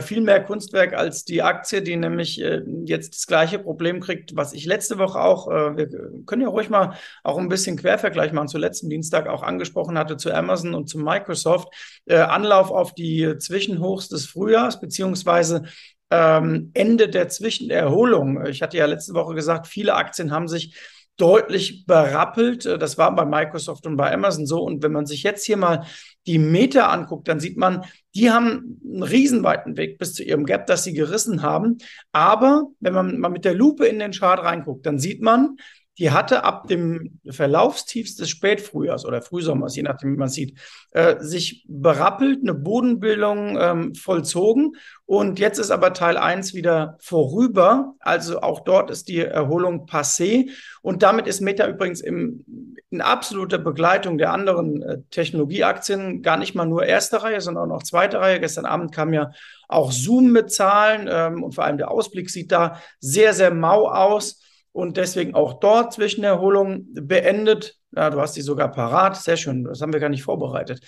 viel 0.00 0.20
mehr 0.20 0.44
Kunstwerk 0.44 0.92
als 0.92 1.24
die 1.24 1.42
Aktie, 1.42 1.82
die 1.82 1.96
nämlich 1.96 2.40
äh, 2.40 2.62
jetzt 2.84 3.14
das 3.14 3.26
gleiche 3.26 3.58
Problem 3.58 4.00
kriegt, 4.00 4.36
was 4.36 4.52
ich 4.52 4.66
letzte 4.66 4.98
Woche 4.98 5.20
auch, 5.20 5.48
äh, 5.48 5.76
wir 5.76 5.88
können 6.26 6.42
ja 6.42 6.48
ruhig 6.48 6.70
mal 6.70 6.96
auch 7.24 7.38
ein 7.38 7.48
bisschen 7.48 7.76
Quervergleich 7.76 8.32
machen, 8.32 8.48
zu 8.48 8.58
letzten 8.58 8.90
Dienstag 8.90 9.28
auch 9.28 9.42
angesprochen 9.42 9.98
hatte, 9.98 10.16
zu 10.16 10.32
Amazon 10.32 10.74
und 10.74 10.88
zu 10.88 10.98
Microsoft. 10.98 11.68
Äh, 12.06 12.16
Anlauf 12.16 12.70
auf 12.70 12.94
die 12.94 13.36
Zwischenhochs 13.38 14.08
des 14.08 14.26
Frühjahrs, 14.26 14.80
beziehungsweise 14.80 15.64
ähm, 16.10 16.70
Ende 16.74 17.08
der 17.08 17.28
Zwischenerholung. 17.28 18.44
Ich 18.46 18.62
hatte 18.62 18.76
ja 18.76 18.86
letzte 18.86 19.14
Woche 19.14 19.34
gesagt, 19.34 19.66
viele 19.66 19.94
Aktien 19.94 20.30
haben 20.30 20.46
sich 20.46 20.76
deutlich 21.16 21.86
berappelt. 21.86 22.66
Äh, 22.66 22.78
das 22.78 22.98
war 22.98 23.14
bei 23.14 23.24
Microsoft 23.24 23.86
und 23.86 23.96
bei 23.96 24.12
Amazon 24.12 24.46
so. 24.46 24.62
Und 24.62 24.82
wenn 24.82 24.92
man 24.92 25.06
sich 25.06 25.22
jetzt 25.22 25.44
hier 25.44 25.56
mal 25.56 25.86
die 26.26 26.38
Meta 26.38 26.88
anguckt, 26.88 27.28
dann 27.28 27.40
sieht 27.40 27.56
man, 27.56 27.84
die 28.14 28.30
haben 28.30 28.80
einen 28.84 29.02
riesenweiten 29.02 29.76
Weg 29.76 29.98
bis 29.98 30.14
zu 30.14 30.22
ihrem 30.22 30.46
Gap, 30.46 30.66
das 30.66 30.84
sie 30.84 30.92
gerissen 30.92 31.42
haben. 31.42 31.78
Aber 32.12 32.64
wenn 32.80 32.94
man 32.94 33.18
mal 33.18 33.28
mit 33.28 33.44
der 33.44 33.54
Lupe 33.54 33.86
in 33.86 33.98
den 33.98 34.12
Chart 34.12 34.42
reinguckt, 34.42 34.86
dann 34.86 34.98
sieht 34.98 35.22
man, 35.22 35.56
die 35.98 36.10
hatte 36.10 36.42
ab 36.44 36.68
dem 36.68 37.20
Verlaufstiefs 37.28 38.16
des 38.16 38.30
Spätfrühjahrs 38.30 39.04
oder 39.04 39.20
Frühsommers, 39.20 39.76
je 39.76 39.82
nachdem, 39.82 40.14
wie 40.14 40.18
man 40.18 40.30
sieht, 40.30 40.58
äh, 40.92 41.16
sich 41.20 41.66
berappelt, 41.68 42.40
eine 42.40 42.54
Bodenbildung 42.54 43.58
ähm, 43.60 43.94
vollzogen. 43.94 44.76
Und 45.04 45.38
jetzt 45.38 45.58
ist 45.58 45.70
aber 45.70 45.92
Teil 45.92 46.16
1 46.16 46.54
wieder 46.54 46.96
vorüber. 47.00 47.94
Also 48.00 48.40
auch 48.40 48.60
dort 48.60 48.90
ist 48.90 49.08
die 49.08 49.18
Erholung 49.18 49.84
passé. 49.84 50.50
Und 50.80 51.02
damit 51.02 51.26
ist 51.26 51.42
Meta 51.42 51.68
übrigens 51.68 52.00
im, 52.00 52.46
in 52.88 53.02
absoluter 53.02 53.58
Begleitung 53.58 54.16
der 54.16 54.32
anderen 54.32 54.82
äh, 54.82 54.98
Technologieaktien 55.10 56.22
gar 56.22 56.38
nicht 56.38 56.54
mal 56.54 56.64
nur 56.64 56.86
erste 56.86 57.22
Reihe, 57.22 57.42
sondern 57.42 57.64
auch 57.64 57.74
noch 57.76 57.82
zweite 57.82 58.18
Reihe. 58.18 58.40
Gestern 58.40 58.64
Abend 58.64 58.92
kam 58.92 59.12
ja 59.12 59.32
auch 59.68 59.92
Zoom 59.92 60.32
mit 60.32 60.50
Zahlen 60.50 61.06
ähm, 61.10 61.42
und 61.42 61.54
vor 61.54 61.64
allem 61.64 61.76
der 61.76 61.90
Ausblick 61.90 62.30
sieht 62.30 62.50
da 62.50 62.80
sehr, 62.98 63.34
sehr 63.34 63.52
mau 63.52 63.88
aus 63.90 64.40
und 64.72 64.96
deswegen 64.96 65.34
auch 65.34 65.60
dort 65.60 65.92
Zwischenerholung 65.92 66.86
beendet. 66.92 67.78
Ja, 67.94 68.10
du 68.10 68.20
hast 68.20 68.36
die 68.36 68.42
sogar 68.42 68.70
parat. 68.70 69.16
Sehr 69.16 69.36
schön. 69.36 69.64
Das 69.64 69.80
haben 69.80 69.92
wir 69.92 70.00
gar 70.00 70.08
nicht 70.08 70.22
vorbereitet. 70.22 70.80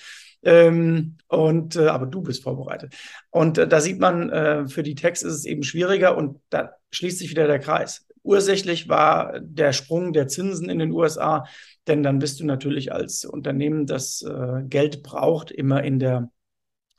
Ähm, 0.42 1.16
und 1.28 1.76
äh, 1.76 1.86
aber 1.86 2.06
du 2.06 2.22
bist 2.22 2.42
vorbereitet. 2.42 2.94
Und 3.30 3.58
äh, 3.58 3.68
da 3.68 3.80
sieht 3.80 3.98
man, 3.98 4.30
äh, 4.30 4.68
für 4.68 4.82
die 4.82 4.94
Text 4.94 5.22
ist 5.24 5.32
es 5.32 5.44
eben 5.44 5.62
schwieriger 5.62 6.16
und 6.16 6.40
da 6.50 6.72
schließt 6.90 7.18
sich 7.18 7.30
wieder 7.30 7.46
der 7.46 7.58
Kreis. 7.58 8.06
Ursächlich 8.22 8.88
war 8.88 9.38
der 9.40 9.72
Sprung 9.72 10.12
der 10.12 10.28
Zinsen 10.28 10.70
in 10.70 10.78
den 10.78 10.92
USA, 10.92 11.46
denn 11.86 12.02
dann 12.02 12.18
bist 12.18 12.40
du 12.40 12.46
natürlich 12.46 12.92
als 12.92 13.24
Unternehmen, 13.24 13.86
das 13.86 14.22
äh, 14.22 14.62
Geld 14.64 15.02
braucht, 15.02 15.50
immer 15.50 15.82
in 15.82 15.98
der 15.98 16.30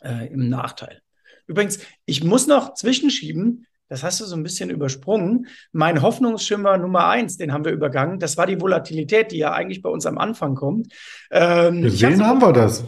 äh, 0.04 0.28
im 0.32 0.50
Nachteil. 0.50 1.02
Übrigens, 1.48 1.80
ich 2.06 2.24
muss 2.24 2.48
noch 2.48 2.74
zwischenschieben, 2.74 3.66
das 3.88 4.04
hast 4.04 4.20
du 4.20 4.26
so 4.26 4.36
ein 4.36 4.44
bisschen 4.44 4.70
übersprungen. 4.70 5.48
Mein 5.72 6.02
Hoffnungsschimmer 6.02 6.78
Nummer 6.78 7.08
eins, 7.08 7.38
den 7.38 7.54
haben 7.54 7.66
wir 7.66 7.72
übergangen. 7.72 8.20
Das 8.20 8.38
war 8.38 8.48
die 8.48 8.60
Volatilität, 8.60 9.32
die 9.32 9.38
ja 9.38 9.52
eigentlich 9.54 9.82
bei 9.82 9.90
uns 9.90 10.06
am 10.06 10.18
Anfang 10.18 10.56
kommt. 10.56 10.94
Ähm, 11.32 11.84
Gesehen 11.84 12.26
haben 12.26 12.42
wir 12.42 12.54
das. 12.54 12.84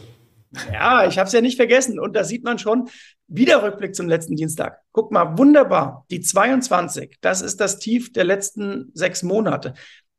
Ja, 0.73 1.05
ich 1.05 1.17
habe 1.19 1.27
es 1.27 1.33
ja 1.33 1.41
nicht 1.41 1.57
vergessen. 1.57 1.99
Und 1.99 2.15
da 2.15 2.23
sieht 2.23 2.43
man 2.43 2.57
schon, 2.57 2.89
wieder 3.27 3.61
Rückblick 3.61 3.93
zum 3.93 4.07
letzten 4.07 4.35
Dienstag. 4.35 4.79
Guck 4.91 5.11
mal, 5.11 5.37
wunderbar. 5.37 6.05
Die 6.09 6.21
22, 6.21 7.17
das 7.21 7.41
ist 7.41 7.59
das 7.59 7.77
Tief 7.79 8.13
der 8.13 8.23
letzten 8.23 8.89
sechs 8.93 9.21
Monate 9.21 9.73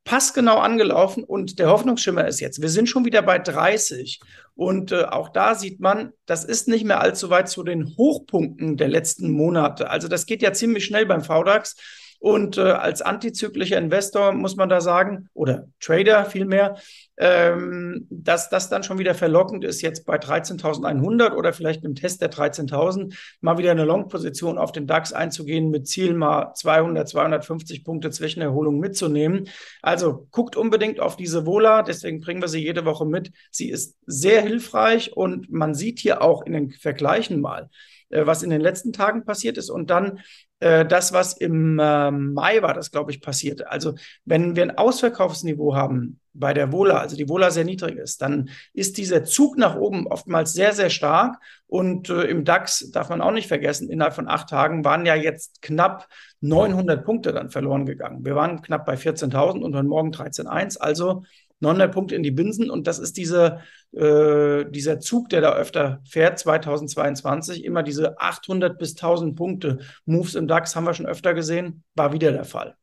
passgenau 0.08 0.56
angelaufen 0.56 1.22
und 1.22 1.58
der 1.58 1.68
Hoffnungsschimmer 1.68 2.26
ist 2.26 2.40
jetzt, 2.40 2.62
wir 2.62 2.70
sind 2.70 2.88
schon 2.88 3.04
wieder 3.04 3.20
bei 3.20 3.38
30 3.38 4.20
und 4.54 4.90
äh, 4.90 5.02
auch 5.02 5.28
da 5.28 5.54
sieht 5.54 5.80
man, 5.80 6.14
das 6.24 6.44
ist 6.46 6.66
nicht 6.66 6.86
mehr 6.86 7.02
allzu 7.02 7.28
weit 7.28 7.50
zu 7.50 7.62
den 7.62 7.94
Hochpunkten 7.98 8.78
der 8.78 8.88
letzten 8.88 9.30
Monate. 9.30 9.90
Also 9.90 10.08
das 10.08 10.24
geht 10.24 10.40
ja 10.40 10.54
ziemlich 10.54 10.86
schnell 10.86 11.04
beim 11.04 11.22
VDAX 11.22 11.76
Und 12.18 12.58
äh, 12.58 12.62
als 12.62 13.00
antizyklischer 13.00 13.78
Investor 13.78 14.32
muss 14.32 14.56
man 14.56 14.68
da 14.68 14.80
sagen, 14.80 15.28
oder 15.34 15.68
Trader 15.80 16.24
vielmehr, 16.24 16.76
ähm, 17.16 18.06
dass 18.10 18.48
das 18.48 18.68
dann 18.68 18.82
schon 18.82 18.98
wieder 18.98 19.14
verlockend 19.14 19.64
ist, 19.64 19.82
jetzt 19.82 20.04
bei 20.04 20.16
13.100 20.16 21.34
oder 21.34 21.52
vielleicht 21.52 21.84
im 21.84 21.94
Test 21.94 22.20
der 22.20 22.30
13.000 22.30 23.16
mal 23.40 23.58
wieder 23.58 23.70
eine 23.70 23.84
Long-Position 23.84 24.58
auf 24.58 24.72
den 24.72 24.86
DAX 24.86 25.12
einzugehen, 25.12 25.70
mit 25.70 25.86
Ziel 25.86 26.14
mal 26.14 26.54
200, 26.54 27.08
250 27.08 27.84
Punkte 27.84 28.10
Zwischenerholung 28.10 28.80
mitzunehmen. 28.80 29.48
Also 29.80 30.26
guckt 30.32 30.56
unbedingt 30.56 30.98
auf 30.98 31.16
diese 31.16 31.46
Vola, 31.46 31.82
deswegen 31.82 32.20
bringen 32.20 32.42
wir 32.42 32.48
sie 32.48 32.62
jede 32.62 32.84
Woche 32.84 33.06
mit. 33.06 33.30
Sie 33.52 33.70
ist 33.70 33.96
sehr 34.06 34.42
hilfreich 34.42 35.16
und 35.16 35.50
man 35.52 35.74
sieht 35.74 36.00
hier 36.00 36.20
auch 36.22 36.44
in 36.44 36.52
den 36.52 36.70
Vergleichen 36.72 37.40
mal, 37.40 37.68
äh, 38.10 38.26
was 38.26 38.42
in 38.42 38.50
den 38.50 38.60
letzten 38.60 38.92
Tagen 38.92 39.24
passiert 39.24 39.58
ist 39.58 39.70
und 39.70 39.90
dann 39.90 40.20
äh, 40.60 40.84
das, 40.84 41.12
was 41.12 41.34
im 41.34 41.78
äh, 41.78 42.10
Mai 42.10 42.62
war, 42.62 42.74
das 42.74 42.90
glaube 42.90 43.12
ich 43.12 43.20
passiert. 43.20 43.66
Also 43.66 43.94
wenn 44.24 44.56
wir 44.56 44.64
ein 44.64 44.76
Ausverkaufsniveau 44.76 45.76
haben 45.76 46.20
bei 46.34 46.54
der 46.54 46.72
Wohler, 46.72 47.00
also 47.00 47.16
die 47.16 47.28
Wohler 47.28 47.50
sehr 47.50 47.64
niedrig 47.64 47.96
ist, 47.96 48.22
dann 48.22 48.50
ist 48.72 48.96
dieser 48.96 49.24
Zug 49.24 49.58
nach 49.58 49.76
oben 49.76 50.06
oftmals 50.06 50.52
sehr, 50.52 50.72
sehr 50.72 50.90
stark. 50.90 51.36
Und 51.66 52.10
äh, 52.10 52.22
im 52.24 52.44
DAX 52.44 52.90
darf 52.90 53.08
man 53.08 53.20
auch 53.20 53.32
nicht 53.32 53.48
vergessen, 53.48 53.90
innerhalb 53.90 54.14
von 54.14 54.28
acht 54.28 54.48
Tagen 54.48 54.84
waren 54.84 55.06
ja 55.06 55.14
jetzt 55.14 55.62
knapp 55.62 56.08
900 56.40 57.04
Punkte 57.04 57.32
dann 57.32 57.50
verloren 57.50 57.86
gegangen. 57.86 58.24
Wir 58.24 58.34
waren 58.34 58.62
knapp 58.62 58.86
bei 58.86 58.94
14.000 58.94 59.60
und 59.60 59.74
heute 59.74 59.86
Morgen 59.86 60.10
13.1. 60.10 60.78
Also 60.78 61.24
900 61.60 61.92
Punkte 61.92 62.14
in 62.14 62.22
die 62.22 62.30
Binsen 62.30 62.70
und 62.70 62.86
das 62.86 62.98
ist 62.98 63.16
diese, 63.16 63.60
äh, 63.92 64.64
dieser 64.70 65.00
Zug, 65.00 65.28
der 65.28 65.40
da 65.40 65.54
öfter 65.54 66.00
fährt, 66.08 66.38
2022, 66.38 67.64
immer 67.64 67.82
diese 67.82 68.20
800 68.20 68.78
bis 68.78 68.94
1000 68.94 69.36
Punkte. 69.36 69.78
Moves 70.04 70.34
im 70.34 70.46
DAX 70.46 70.76
haben 70.76 70.84
wir 70.84 70.94
schon 70.94 71.06
öfter 71.06 71.34
gesehen, 71.34 71.82
war 71.94 72.12
wieder 72.12 72.32
der 72.32 72.44
Fall. 72.44 72.76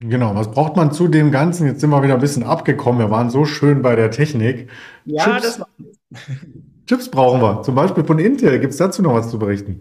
Genau, 0.00 0.32
was 0.36 0.50
braucht 0.52 0.76
man 0.76 0.92
zu 0.92 1.08
dem 1.08 1.32
Ganzen? 1.32 1.66
Jetzt 1.66 1.80
sind 1.80 1.90
wir 1.90 2.02
wieder 2.04 2.14
ein 2.14 2.20
bisschen 2.20 2.44
abgekommen. 2.44 3.00
Wir 3.00 3.10
waren 3.10 3.30
so 3.30 3.44
schön 3.44 3.82
bei 3.82 3.96
der 3.96 4.12
Technik. 4.12 4.70
Ja, 5.04 5.24
Chips, 5.24 5.58
das 5.58 6.20
Chips 6.86 7.10
brauchen 7.10 7.40
wir. 7.40 7.62
Zum 7.62 7.74
Beispiel 7.74 8.04
von 8.04 8.20
Intel. 8.20 8.60
Gibt 8.60 8.72
es 8.72 8.78
dazu 8.78 9.02
noch 9.02 9.14
was 9.14 9.28
zu 9.28 9.40
berichten? 9.40 9.80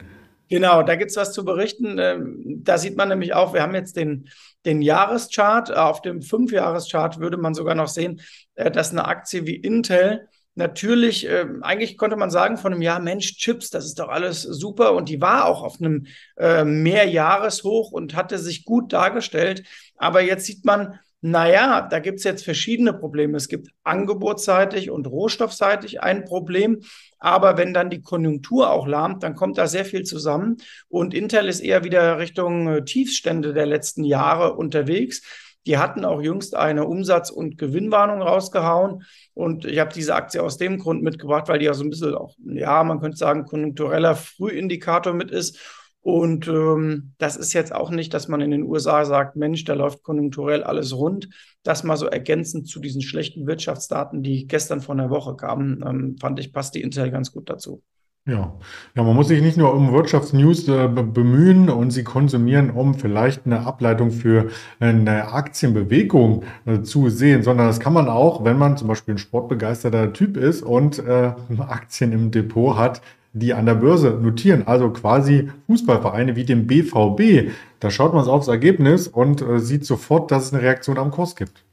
Genau, 0.50 0.82
da 0.84 0.96
gibt 0.96 1.12
es 1.12 1.18
was 1.18 1.34
zu 1.34 1.44
berichten. 1.44 1.98
Ähm, 2.00 2.62
da 2.64 2.78
sieht 2.78 2.96
man 2.96 3.10
nämlich 3.10 3.34
auch, 3.34 3.54
wir 3.54 3.62
haben 3.62 3.76
jetzt 3.76 3.98
den, 3.98 4.30
den 4.66 4.82
Jahreschart. 4.82 5.76
Auf 5.76 6.02
dem 6.02 6.22
Fünfjahreschart 6.22 7.20
würde 7.20 7.38
man 7.38 7.54
sogar 7.54 7.76
noch 7.76 7.88
sehen, 7.88 8.22
äh, 8.56 8.72
dass 8.72 8.92
eine 8.92 9.06
Aktie 9.06 9.46
wie 9.46 9.56
Intel 9.56 10.28
natürlich, 10.56 11.28
äh, 11.28 11.46
eigentlich 11.62 11.98
konnte 11.98 12.16
man 12.16 12.32
sagen 12.32 12.58
von 12.58 12.74
einem 12.74 12.82
Jahr, 12.82 13.00
Mensch, 13.00 13.38
Chips, 13.38 13.70
das 13.70 13.86
ist 13.86 14.00
doch 14.00 14.10
alles 14.10 14.42
super. 14.42 14.94
Und 14.94 15.10
die 15.10 15.22
war 15.22 15.46
auch 15.46 15.64
auf 15.64 15.80
einem 15.80 16.08
äh, 16.38 16.64
Mehrjahreshoch 16.64 17.92
und 17.92 18.16
hatte 18.16 18.40
sich 18.40 18.66
gut 18.66 18.94
dargestellt. 18.94 19.64
Aber 19.98 20.22
jetzt 20.22 20.46
sieht 20.46 20.66
man, 20.66 21.00
naja, 21.22 21.82
da 21.82 22.00
gibt 22.00 22.20
es 22.20 22.24
jetzt 22.26 22.44
verschiedene 22.44 22.94
Probleme. 22.94 23.38
Es 23.38 23.48
gibt 23.48 23.70
angebotsseitig 23.84 24.92
und 24.92 25.08
rohstoffseitig 25.08 26.02
ein 26.02 26.26
Problem. 26.26 26.82
Aber 27.18 27.58
wenn 27.58 27.74
dann 27.74 27.90
die 27.90 28.02
Konjunktur 28.02 28.70
auch 28.70 28.86
lahmt, 28.88 29.24
dann 29.24 29.36
kommt 29.36 29.58
da 29.58 29.68
sehr 29.68 29.86
viel 29.86 30.04
zusammen. 30.04 30.58
Und 30.90 31.16
Intel 31.16 31.48
ist 31.48 31.62
eher 31.62 31.84
wieder 31.84 32.20
Richtung 32.20 32.68
äh, 32.68 32.86
Tiefstände 32.86 33.54
der 33.54 33.66
letzten 33.66 34.04
Jahre 34.04 34.54
unterwegs. 34.54 35.24
Die 35.66 35.80
hatten 35.80 36.06
auch 36.06 36.22
jüngst 36.22 36.56
eine 36.56 36.86
Umsatz- 36.86 37.32
und 37.32 37.58
Gewinnwarnung 37.58 38.22
rausgehauen. 38.22 39.04
Und 39.34 39.66
ich 39.66 39.80
habe 39.80 39.94
diese 39.94 40.16
Aktie 40.16 40.42
aus 40.42 40.58
dem 40.58 40.78
Grund 40.78 41.02
mitgebracht, 41.02 41.50
weil 41.50 41.60
die 41.60 41.66
ja 41.66 41.74
so 41.74 41.84
ein 41.84 41.90
bisschen 41.90 42.16
auch, 42.16 42.36
ja, 42.46 42.84
man 42.84 43.02
könnte 43.02 43.18
sagen, 43.18 43.46
konjunktureller 43.46 44.16
Frühindikator 44.16 45.14
mit 45.14 45.32
ist. 45.32 45.60
Und 46.02 46.48
ähm, 46.48 47.14
das 47.18 47.36
ist 47.36 47.54
jetzt 47.54 47.76
auch 47.76 47.90
nicht, 47.90 48.14
dass 48.14 48.28
man 48.30 48.40
in 48.40 48.52
den 48.52 48.64
USA 48.64 49.04
sagt, 49.04 49.36
Mensch, 49.36 49.66
da 49.66 49.74
läuft 49.74 50.04
konjunkturell 50.04 50.64
alles 50.64 50.96
rund. 50.96 51.30
Das 51.64 51.84
mal 51.84 51.98
so 51.98 52.06
ergänzend 52.06 52.68
zu 52.68 52.80
diesen 52.80 53.02
schlechten 53.02 53.46
Wirtschaftsdaten, 53.46 54.24
die 54.24 54.48
gestern 54.48 54.80
von 54.80 54.98
der 54.98 55.10
Woche 55.10 55.36
kamen, 55.36 55.84
ähm, 55.86 56.16
fand 56.20 56.40
ich, 56.40 56.54
passt 56.54 56.76
die 56.76 56.82
Intel 56.82 57.12
ganz 57.12 57.32
gut 57.34 57.50
dazu. 57.50 57.84
Ja. 58.28 58.54
ja, 58.94 59.04
man 59.04 59.16
muss 59.16 59.30
sich 59.30 59.42
nicht 59.42 59.56
nur 59.56 59.74
um 59.74 59.94
Wirtschaftsnews 59.94 60.68
äh, 60.68 60.90
bemühen 60.90 61.70
und 61.70 61.92
sie 61.92 62.04
konsumieren, 62.04 62.72
um 62.72 62.94
vielleicht 62.96 63.46
eine 63.46 63.66
Ableitung 63.66 64.12
für 64.12 64.50
eine 64.82 65.32
Aktienbewegung 65.32 66.44
äh, 66.66 66.82
zu 66.82 67.10
sehen, 67.10 67.42
sondern 67.42 67.68
das 67.68 67.80
kann 67.80 67.94
man 67.94 68.10
auch, 68.10 68.44
wenn 68.44 68.58
man 68.58 68.76
zum 68.76 68.90
Beispiel 68.90 69.16
ein 69.16 69.18
sportbegeisterter 69.18 70.12
Typ 70.12 70.36
ist 70.36 70.62
und 70.62 71.00
äh, 71.00 71.32
Aktien 71.58 72.12
im 72.12 72.30
Depot 72.30 72.76
hat, 72.76 73.02
die 73.34 73.54
an 73.54 73.66
der 73.66 73.76
Börse 73.76 74.12
notieren, 74.12 74.66
also 74.68 74.90
quasi 74.90 75.50
Fußballvereine 75.68 76.36
wie 76.36 76.46
dem 76.46 76.68
BVB. 76.68 77.52
Da 77.80 77.92
schaut 77.92 78.14
man 78.14 78.28
aufs 78.28 78.48
Ergebnis 78.48 79.08
und 79.08 79.42
äh, 79.42 79.60
sieht 79.60 79.86
sofort, 79.86 80.32
dass 80.32 80.46
es 80.46 80.54
eine 80.54 80.64
Reaktion 80.64 80.98
am 80.98 81.12
Kurs 81.12 81.36
gibt. 81.36 81.64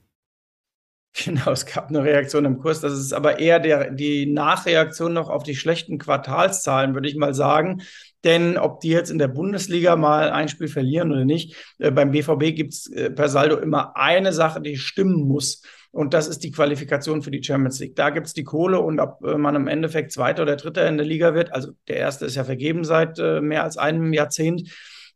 Genau, 1.25 1.53
es 1.53 1.65
gab 1.65 1.91
eine 1.91 2.03
Reaktion 2.03 2.45
im 2.45 2.59
Kurs. 2.59 2.81
Das 2.81 2.93
ist 2.93 3.13
aber 3.13 3.39
eher 3.39 3.61
der, 3.61 3.93
die 3.93 4.27
Nachreaktion 4.27 5.13
noch 5.13 5.31
auf 5.31 5.45
die 5.45 5.55
schlechten 5.55 5.99
Quartalszahlen, 5.99 6.95
würde 6.95 7.09
ich 7.09 7.15
mal 7.15 7.35
sagen. 7.35 7.83
Denn 8.25 8.57
ob 8.57 8.81
die 8.81 8.89
jetzt 8.89 9.11
in 9.11 9.19
der 9.19 9.29
Bundesliga 9.29 9.97
mal 9.97 10.31
ein 10.31 10.49
Spiel 10.49 10.69
verlieren 10.69 11.13
oder 11.13 11.25
nicht, 11.25 11.55
äh, 11.79 11.91
beim 11.91 12.11
BVB 12.11 12.57
gibt 12.57 12.73
es 12.73 12.91
äh, 12.91 13.11
per 13.11 13.29
Saldo 13.29 13.57
immer 13.59 13.97
eine 13.97 14.33
Sache, 14.33 14.61
die 14.61 14.77
stimmen 14.77 15.29
muss. 15.29 15.63
Und 15.91 16.13
das 16.13 16.27
ist 16.27 16.43
die 16.43 16.51
Qualifikation 16.51 17.23
für 17.23 17.31
die 17.31 17.43
Champions 17.43 17.79
League. 17.79 17.95
Da 17.95 18.11
gibt 18.11 18.27
es 18.27 18.33
die 18.33 18.43
Kohle 18.43 18.81
und 18.81 18.99
ob 18.99 19.25
äh, 19.25 19.39
man 19.39 19.55
im 19.55 19.69
Endeffekt 19.69 20.11
Zweiter 20.11 20.43
oder 20.43 20.57
Dritter 20.57 20.89
in 20.89 20.97
der 20.97 21.07
Liga 21.07 21.35
wird, 21.35 21.53
also 21.53 21.73
der 21.87 21.99
erste 21.99 22.27
ist 22.27 22.35
ja 22.35 22.45
vergeben 22.45 22.83
seit 22.83 23.19
äh, 23.19 23.41
mehr 23.41 23.63
als 23.63 23.77
einem 23.77 24.13
Jahrzehnt 24.13 24.71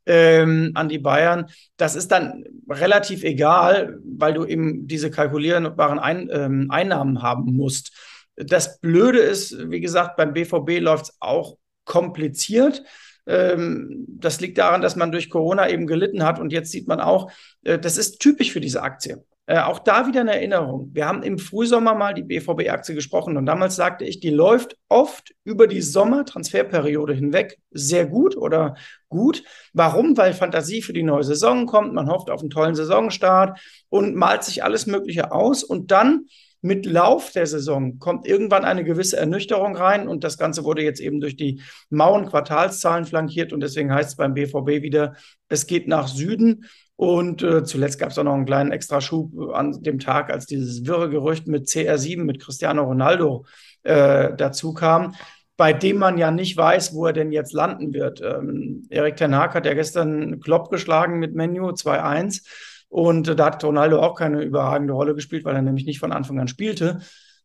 ähm, 0.06 0.72
an 0.74 0.88
die 0.88 0.98
Bayern. 0.98 1.46
Das 1.78 1.96
ist 1.96 2.12
dann 2.12 2.44
relativ 2.68 3.24
egal, 3.24 3.98
weil 4.04 4.34
du 4.34 4.44
eben 4.44 4.86
diese 4.86 5.10
kalkulierbaren 5.10 5.98
Ein 5.98 6.28
ähm, 6.30 6.66
Einnahmen 6.70 7.22
haben 7.22 7.54
musst. 7.54 7.92
Das 8.36 8.78
Blöde 8.80 9.18
ist, 9.18 9.70
wie 9.70 9.80
gesagt, 9.80 10.16
beim 10.16 10.32
BVB 10.32 10.80
läuft 10.80 11.06
es 11.06 11.16
auch 11.18 11.56
kompliziert. 11.88 12.84
Ähm, 13.26 14.06
das 14.08 14.40
liegt 14.40 14.58
daran, 14.58 14.80
dass 14.80 14.94
man 14.94 15.10
durch 15.10 15.28
Corona 15.28 15.68
eben 15.68 15.88
gelitten 15.88 16.22
hat. 16.22 16.38
Und 16.38 16.52
jetzt 16.52 16.70
sieht 16.70 16.86
man 16.86 17.00
auch, 17.00 17.32
äh, 17.64 17.78
das 17.78 17.98
ist 17.98 18.20
typisch 18.20 18.52
für 18.52 18.60
diese 18.60 18.82
Aktie. 18.82 19.24
Äh, 19.46 19.60
auch 19.60 19.78
da 19.78 20.06
wieder 20.06 20.20
eine 20.20 20.34
Erinnerung. 20.34 20.90
Wir 20.92 21.06
haben 21.06 21.22
im 21.22 21.38
Frühsommer 21.38 21.94
mal 21.94 22.12
die 22.12 22.22
BVB-Aktie 22.22 22.94
gesprochen 22.94 23.38
und 23.38 23.46
damals 23.46 23.76
sagte 23.76 24.04
ich, 24.04 24.20
die 24.20 24.28
läuft 24.28 24.76
oft 24.90 25.34
über 25.42 25.66
die 25.66 25.80
Sommertransferperiode 25.80 27.14
hinweg 27.14 27.58
sehr 27.70 28.04
gut 28.04 28.36
oder 28.36 28.76
gut. 29.08 29.42
Warum? 29.72 30.18
Weil 30.18 30.34
Fantasie 30.34 30.82
für 30.82 30.92
die 30.92 31.02
neue 31.02 31.24
Saison 31.24 31.64
kommt, 31.64 31.94
man 31.94 32.10
hofft 32.10 32.28
auf 32.28 32.42
einen 32.42 32.50
tollen 32.50 32.74
Saisonstart 32.74 33.58
und 33.88 34.14
malt 34.14 34.44
sich 34.44 34.64
alles 34.64 34.86
Mögliche 34.86 35.32
aus 35.32 35.64
und 35.64 35.90
dann 35.92 36.26
mit 36.60 36.86
Lauf 36.86 37.30
der 37.32 37.46
Saison 37.46 37.98
kommt 37.98 38.26
irgendwann 38.26 38.64
eine 38.64 38.84
gewisse 38.84 39.16
Ernüchterung 39.16 39.76
rein 39.76 40.08
und 40.08 40.24
das 40.24 40.38
Ganze 40.38 40.64
wurde 40.64 40.82
jetzt 40.82 41.00
eben 41.00 41.20
durch 41.20 41.36
die 41.36 41.60
mauen 41.90 42.26
Quartalszahlen 42.26 43.04
flankiert 43.04 43.52
und 43.52 43.60
deswegen 43.60 43.92
heißt 43.92 44.10
es 44.10 44.16
beim 44.16 44.34
BVB 44.34 44.82
wieder, 44.82 45.14
es 45.48 45.66
geht 45.66 45.86
nach 45.88 46.08
Süden 46.08 46.64
und 46.96 47.44
äh, 47.44 47.62
zuletzt 47.62 48.00
gab 48.00 48.10
es 48.10 48.18
auch 48.18 48.24
noch 48.24 48.34
einen 48.34 48.44
kleinen 48.44 48.72
Extraschub 48.72 49.32
an 49.52 49.82
dem 49.82 50.00
Tag, 50.00 50.32
als 50.32 50.46
dieses 50.46 50.84
wirre 50.84 51.08
Gerücht 51.08 51.46
mit 51.46 51.68
CR7, 51.68 52.24
mit 52.24 52.40
Cristiano 52.40 52.82
Ronaldo 52.82 53.46
äh, 53.84 54.34
dazu 54.36 54.74
kam, 54.74 55.14
bei 55.56 55.72
dem 55.72 55.98
man 55.98 56.18
ja 56.18 56.32
nicht 56.32 56.56
weiß, 56.56 56.94
wo 56.94 57.06
er 57.06 57.12
denn 57.12 57.30
jetzt 57.30 57.52
landen 57.52 57.94
wird. 57.94 58.20
Ähm, 58.20 58.86
Erik 58.90 59.16
Ten 59.16 59.36
Hag 59.36 59.54
hat 59.54 59.66
ja 59.66 59.74
gestern 59.74 60.40
Klopp 60.40 60.70
geschlagen 60.70 61.20
mit 61.20 61.34
Menu 61.36 61.68
2-1 61.68 62.42
und 62.88 63.38
da 63.38 63.46
hat 63.46 63.62
Ronaldo 63.62 64.00
auch 64.00 64.14
keine 64.14 64.42
überragende 64.42 64.94
Rolle 64.94 65.14
gespielt, 65.14 65.44
weil 65.44 65.54
er 65.54 65.62
nämlich 65.62 65.84
nicht 65.84 66.00
von 66.00 66.12
Anfang 66.12 66.40
an 66.40 66.48
spielte. 66.48 67.00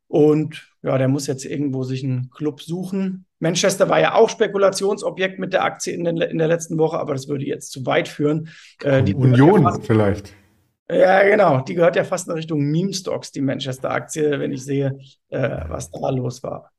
Und 0.08 0.68
ja, 0.84 0.98
der 0.98 1.08
muss 1.08 1.28
jetzt 1.28 1.46
irgendwo 1.46 1.84
sich 1.84 2.04
einen 2.04 2.30
Club 2.30 2.62
suchen. 2.62 3.26
Manchester 3.40 3.90
war 3.90 4.00
ja 4.00 4.16
auch 4.16 4.30
Spekulationsobjekt 4.30 5.40
mit 5.40 5.54
der 5.54 5.64
Aktie 5.64 5.94
in, 5.94 6.04
den, 6.04 6.18
in 6.18 6.38
der 6.38 6.48
letzten 6.48 6.78
Woche, 6.78 7.00
aber 7.00 7.14
das 7.14 7.28
würde 7.28 7.46
jetzt 7.46 7.72
zu 7.72 7.86
weit 7.86 8.08
führen. 8.08 8.50
Äh, 8.84 9.04
die 9.04 9.16
Union 9.16 9.64
ja 9.64 9.72
fast, 9.72 9.86
vielleicht. 9.86 10.34
Ja, 10.90 11.24
genau. 11.24 11.62
Die 11.62 11.74
gehört 11.74 11.96
ja 11.96 12.04
fast 12.04 12.28
in 12.28 12.34
Richtung 12.34 12.60
Meme-Stocks, 12.60 13.32
die 13.32 13.42
Manchester-Aktie, 13.42 14.40
wenn 14.40 14.52
ich 14.52 14.64
sehe, 14.64 15.00
äh, 15.30 15.62
was 15.68 15.90
da 15.90 16.10
los 16.10 16.44
war. 16.44 16.72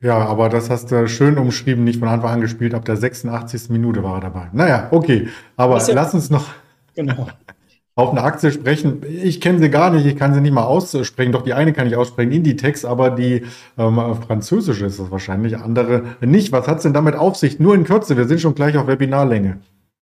Ja, 0.00 0.18
aber 0.18 0.48
das 0.48 0.68
hast 0.68 0.90
du 0.90 1.06
schön 1.06 1.38
umschrieben, 1.38 1.84
nicht 1.84 2.00
von 2.00 2.08
Anfang 2.08 2.32
an 2.32 2.40
gespielt. 2.40 2.74
Ab 2.74 2.84
der 2.84 2.96
86. 2.96 3.68
Minute 3.68 4.02
war 4.02 4.16
er 4.16 4.20
dabei. 4.20 4.50
Naja, 4.52 4.88
okay. 4.90 5.28
Aber 5.56 5.78
ja, 5.78 5.94
lass 5.94 6.12
uns 6.12 6.28
noch. 6.28 6.48
Genau 6.94 7.28
auf 7.94 8.10
eine 8.10 8.22
Aktie 8.22 8.50
sprechen. 8.50 9.02
Ich 9.06 9.40
kenne 9.40 9.58
sie 9.58 9.68
gar 9.68 9.90
nicht, 9.90 10.06
ich 10.06 10.16
kann 10.16 10.32
sie 10.32 10.40
nicht 10.40 10.52
mal 10.52 10.64
aussprechen. 10.64 11.32
Doch 11.32 11.42
die 11.42 11.52
eine 11.52 11.72
kann 11.72 11.86
ich 11.86 11.96
aussprechen, 11.96 12.32
Inditex, 12.32 12.84
aber 12.84 13.10
die 13.10 13.44
ähm, 13.76 14.00
französische 14.26 14.86
ist 14.86 14.98
das 14.98 15.10
wahrscheinlich, 15.10 15.58
andere 15.58 16.02
nicht. 16.20 16.52
Was 16.52 16.68
hat 16.68 16.78
es 16.78 16.84
denn 16.84 16.94
damit 16.94 17.16
auf 17.16 17.36
sich? 17.36 17.60
Nur 17.60 17.74
in 17.74 17.84
Kürze, 17.84 18.16
wir 18.16 18.26
sind 18.26 18.40
schon 18.40 18.54
gleich 18.54 18.76
auf 18.76 18.86
Webinarlänge. 18.86 19.58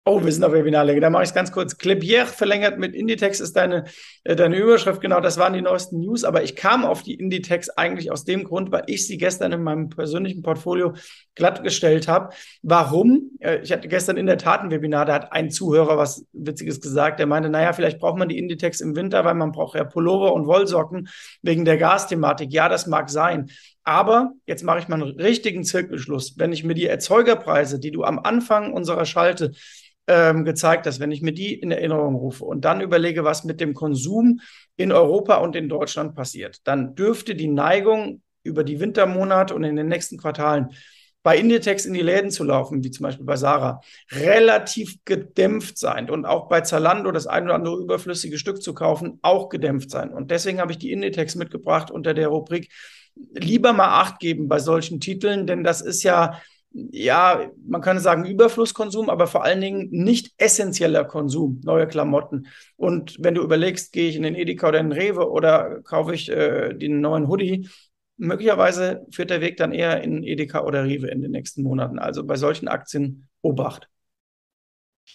Oh, 0.08 0.24
wir 0.24 0.32
sind 0.32 0.44
auf 0.44 0.52
Webinarlänge. 0.52 1.00
Da 1.00 1.10
mache 1.10 1.24
ich 1.24 1.30
es 1.30 1.34
ganz 1.34 1.50
kurz. 1.50 1.78
Klebier 1.78 2.26
verlängert 2.26 2.78
mit 2.78 2.94
Inditex 2.94 3.40
ist 3.40 3.56
deine, 3.56 3.86
äh, 4.22 4.36
deine 4.36 4.56
Überschrift. 4.56 5.00
Genau, 5.00 5.18
das 5.18 5.36
waren 5.36 5.52
die 5.52 5.62
neuesten 5.62 5.98
News. 5.98 6.22
Aber 6.22 6.44
ich 6.44 6.54
kam 6.54 6.84
auf 6.84 7.02
die 7.02 7.14
Inditex 7.14 7.70
eigentlich 7.70 8.12
aus 8.12 8.24
dem 8.24 8.44
Grund, 8.44 8.70
weil 8.70 8.84
ich 8.86 9.04
sie 9.08 9.18
gestern 9.18 9.50
in 9.50 9.64
meinem 9.64 9.88
persönlichen 9.88 10.42
Portfolio 10.42 10.94
glattgestellt 11.34 12.06
habe. 12.06 12.32
Warum? 12.62 13.32
Äh, 13.40 13.58
ich 13.64 13.72
hatte 13.72 13.88
gestern 13.88 14.16
in 14.16 14.26
der 14.26 14.38
Tat 14.38 14.60
ein 14.60 14.70
Webinar, 14.70 15.06
da 15.06 15.14
hat 15.14 15.32
ein 15.32 15.50
Zuhörer 15.50 15.98
was 15.98 16.24
Witziges 16.32 16.80
gesagt. 16.80 17.18
Der 17.18 17.26
meinte, 17.26 17.48
naja, 17.48 17.72
vielleicht 17.72 17.98
braucht 17.98 18.16
man 18.16 18.28
die 18.28 18.38
Inditex 18.38 18.80
im 18.80 18.94
Winter, 18.94 19.24
weil 19.24 19.34
man 19.34 19.50
braucht 19.50 19.74
ja 19.74 19.82
Pullover 19.82 20.34
und 20.34 20.46
Wollsocken 20.46 21.08
wegen 21.42 21.64
der 21.64 21.78
Gasthematik. 21.78 22.52
Ja, 22.52 22.68
das 22.68 22.86
mag 22.86 23.10
sein. 23.10 23.50
Aber 23.82 24.32
jetzt 24.46 24.62
mache 24.62 24.78
ich 24.78 24.86
mal 24.86 25.02
einen 25.02 25.20
richtigen 25.20 25.64
Zirkelschluss. 25.64 26.38
Wenn 26.38 26.52
ich 26.52 26.62
mir 26.62 26.74
die 26.74 26.86
Erzeugerpreise, 26.86 27.80
die 27.80 27.90
du 27.90 28.04
am 28.04 28.20
Anfang 28.20 28.72
unserer 28.72 29.04
Schalte 29.04 29.50
ähm, 30.06 30.44
gezeigt 30.44 30.86
hast, 30.86 31.00
wenn 31.00 31.12
ich 31.12 31.22
mir 31.22 31.32
die 31.32 31.54
in 31.54 31.70
Erinnerung 31.70 32.14
rufe 32.14 32.44
und 32.44 32.64
dann 32.64 32.80
überlege, 32.80 33.24
was 33.24 33.44
mit 33.44 33.60
dem 33.60 33.74
Konsum 33.74 34.40
in 34.76 34.92
Europa 34.92 35.36
und 35.36 35.56
in 35.56 35.68
Deutschland 35.68 36.14
passiert, 36.14 36.60
dann 36.64 36.94
dürfte 36.94 37.34
die 37.34 37.48
Neigung 37.48 38.22
über 38.42 38.64
die 38.64 38.80
Wintermonate 38.80 39.54
und 39.54 39.64
in 39.64 39.76
den 39.76 39.88
nächsten 39.88 40.18
Quartalen 40.18 40.70
bei 41.26 41.38
Inditex 41.38 41.86
in 41.86 41.94
die 41.94 42.02
Läden 42.02 42.30
zu 42.30 42.44
laufen, 42.44 42.84
wie 42.84 42.92
zum 42.92 43.02
Beispiel 43.02 43.26
bei 43.26 43.34
Sarah, 43.34 43.80
relativ 44.12 44.98
gedämpft 45.04 45.76
sein 45.76 46.08
und 46.08 46.24
auch 46.24 46.48
bei 46.48 46.60
Zalando 46.60 47.10
das 47.10 47.26
ein 47.26 47.46
oder 47.46 47.56
andere 47.56 47.82
überflüssige 47.82 48.38
Stück 48.38 48.62
zu 48.62 48.74
kaufen, 48.74 49.18
auch 49.22 49.48
gedämpft 49.48 49.90
sein. 49.90 50.12
Und 50.12 50.30
deswegen 50.30 50.60
habe 50.60 50.70
ich 50.70 50.78
die 50.78 50.92
Inditex 50.92 51.34
mitgebracht 51.34 51.90
unter 51.90 52.14
der 52.14 52.28
Rubrik 52.28 52.70
lieber 53.32 53.72
mal 53.72 54.00
Acht 54.00 54.20
geben 54.20 54.46
bei 54.46 54.60
solchen 54.60 55.00
Titeln, 55.00 55.48
denn 55.48 55.64
das 55.64 55.80
ist 55.80 56.04
ja 56.04 56.40
ja, 56.90 57.50
man 57.66 57.80
kann 57.80 57.98
sagen 58.00 58.26
Überflusskonsum, 58.26 59.08
aber 59.08 59.26
vor 59.26 59.44
allen 59.44 59.60
Dingen 59.62 59.88
nicht 59.90 60.34
essentieller 60.36 61.04
Konsum, 61.04 61.60
neue 61.64 61.88
Klamotten. 61.88 62.48
Und 62.76 63.16
wenn 63.18 63.34
du 63.34 63.42
überlegst, 63.42 63.92
gehe 63.92 64.10
ich 64.10 64.16
in 64.16 64.22
den 64.22 64.34
Edeka 64.34 64.68
oder 64.68 64.80
in 64.80 64.90
den 64.90 64.98
Rewe 64.98 65.30
oder 65.30 65.80
kaufe 65.82 66.14
ich 66.14 66.30
äh, 66.30 66.74
den 66.74 67.00
neuen 67.00 67.28
Hoodie, 67.28 67.68
möglicherweise 68.18 69.06
führt 69.10 69.30
der 69.30 69.40
Weg 69.40 69.56
dann 69.56 69.72
eher 69.72 70.02
in 70.02 70.22
Edeka 70.22 70.64
oder 70.64 70.84
Rewe 70.84 71.08
in 71.08 71.22
den 71.22 71.30
nächsten 71.30 71.62
Monaten. 71.62 71.98
Also 71.98 72.24
bei 72.24 72.36
solchen 72.36 72.68
Aktien 72.68 73.28
Obacht. 73.40 73.88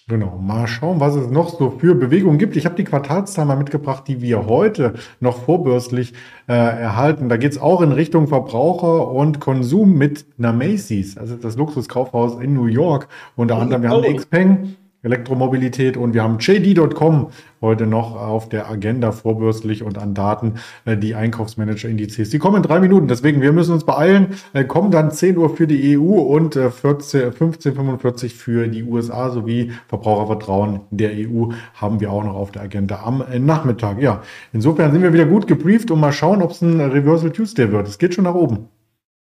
Genau, 0.07 0.38
mal 0.38 0.67
schauen, 0.67 1.00
was 1.00 1.15
es 1.15 1.29
noch 1.29 1.50
so 1.50 1.69
für 1.69 1.95
Bewegungen 1.95 2.38
gibt. 2.38 2.55
Ich 2.57 2.65
habe 2.65 2.75
die 2.75 2.83
Quartalszahlen 2.83 3.48
mal 3.48 3.55
mitgebracht, 3.55 4.07
die 4.07 4.21
wir 4.21 4.45
heute 4.45 4.93
noch 5.19 5.43
vorbürstlich 5.43 6.13
äh, 6.48 6.53
erhalten. 6.53 7.29
Da 7.29 7.38
geht 7.38 7.51
es 7.51 7.62
auch 7.62 7.81
in 7.81 7.91
Richtung 7.91 8.27
Verbraucher 8.27 9.10
und 9.10 9.39
Konsum 9.39 9.98
mit 9.98 10.25
einer 10.38 10.53
Macy's, 10.53 11.17
also 11.17 11.36
das 11.36 11.55
Luxuskaufhaus 11.55 12.41
in 12.41 12.53
New 12.53 12.65
York. 12.65 13.07
Unter 13.36 13.57
anderem, 13.57 13.83
wir 13.83 13.89
haben. 13.89 14.15
Xpeng, 14.15 14.75
Elektromobilität 15.03 15.98
und 15.98 16.13
wir 16.13 16.24
haben 16.24 16.38
JD.com 16.39 17.29
heute 17.62 17.88
noch 17.88 18.15
auf 18.15 18.50
der 18.50 18.70
Agenda 18.70 19.12
vorbürstlich 19.12 19.84
und 19.84 19.98
an 19.98 20.13
Daten 20.13 20.55
äh, 20.86 20.98
die 20.98 21.15
Einkaufsmanager-Indizes. 21.15 22.29
Die 22.29 22.39
kommen 22.39 22.58
in 22.58 22.63
drei 22.63 22.79
Minuten, 22.79 23.08
deswegen 23.08 23.41
wir 23.41 23.51
müssen 23.51 23.74
uns 23.74 23.84
beeilen. 23.84 24.36
Äh, 24.53 24.63
kommen 24.63 24.91
dann 24.91 25.12
10 25.12 25.38
Uhr 25.38 25.55
für 25.55 25.67
die 25.67 25.98
EU 25.98 26.20
und 26.20 26.55
15.45 26.55 28.29
für 28.29 28.67
die 28.67 28.84
USA 28.84 29.29
sowie 29.29 29.72
Verbrauchervertrauen 29.88 30.81
der 30.91 31.12
EU 31.13 31.50
haben 31.74 32.00
wir 32.00 32.12
auch 32.12 32.24
noch 32.24 32.36
auf 32.36 32.51
der 32.51 32.63
Agenda 32.63 33.01
am 33.03 33.24
äh, 33.31 33.39
Nachmittag. 33.39 34.01
Ja, 34.01 34.22
insofern 34.53 34.91
sind 34.91 35.01
wir 35.01 35.13
wieder 35.13 35.25
gut 35.25 35.48
gebrieft 35.48 35.91
und 35.91 36.00
mal 36.00 36.12
schauen, 36.12 36.41
ob 36.41 36.51
es 36.51 36.62
ein 36.62 36.79
Reversal 36.79 37.31
Tuesday 37.31 37.72
wird. 37.72 37.88
Es 37.88 37.98
geht 37.98 38.13
schon 38.13 38.25
nach 38.25 38.36
oben. 38.36 38.70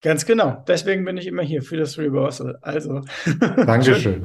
Ganz 0.03 0.27
genau. 0.27 0.65
Deswegen 0.67 1.05
bin 1.05 1.17
ich 1.17 1.29
immer 1.29 1.43
hier 1.43 1.63
für 1.63 1.77
das 1.77 1.97
Reversal. 1.97 2.59
Also. 2.61 3.03
Dankeschön. 3.57 4.25